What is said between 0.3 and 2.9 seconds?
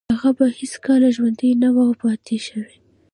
به هیڅکله ژوندی نه و پاتې شوی